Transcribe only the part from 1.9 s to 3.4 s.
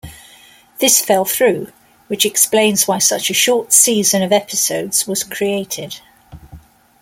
which explains why such a